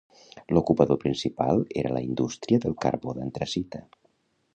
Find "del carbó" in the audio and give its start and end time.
2.65-3.15